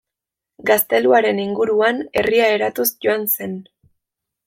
[0.69, 3.59] Gazteluaren inguruan herria eratuz joan zen.